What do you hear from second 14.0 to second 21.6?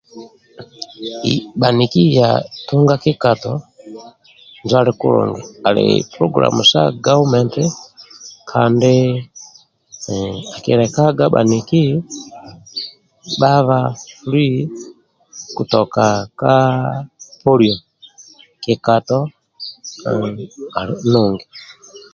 fri kutoka ka poliyo kikato ali nungi